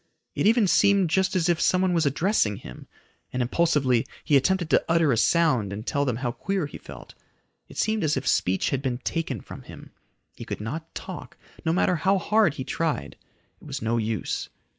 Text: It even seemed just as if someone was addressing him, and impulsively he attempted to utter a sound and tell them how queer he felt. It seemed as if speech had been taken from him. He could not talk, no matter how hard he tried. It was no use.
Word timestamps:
It 0.33 0.47
even 0.47 0.65
seemed 0.65 1.11
just 1.11 1.35
as 1.35 1.47
if 1.47 1.61
someone 1.61 1.93
was 1.93 2.07
addressing 2.07 2.55
him, 2.55 2.87
and 3.31 3.39
impulsively 3.39 4.07
he 4.23 4.35
attempted 4.35 4.67
to 4.71 4.83
utter 4.89 5.11
a 5.11 5.15
sound 5.17 5.71
and 5.71 5.85
tell 5.85 6.05
them 6.05 6.15
how 6.15 6.31
queer 6.31 6.65
he 6.65 6.79
felt. 6.79 7.13
It 7.69 7.77
seemed 7.77 8.03
as 8.03 8.17
if 8.17 8.25
speech 8.27 8.71
had 8.71 8.81
been 8.81 8.97
taken 8.97 9.41
from 9.41 9.61
him. 9.61 9.91
He 10.35 10.43
could 10.43 10.59
not 10.59 10.95
talk, 10.95 11.37
no 11.63 11.71
matter 11.71 11.97
how 11.97 12.17
hard 12.17 12.55
he 12.55 12.63
tried. 12.63 13.15
It 13.61 13.67
was 13.67 13.83
no 13.83 13.97
use. 13.99 14.49